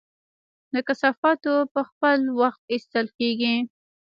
[0.73, 3.55] د کثافاتو په خپل وخت ایستل کیږي؟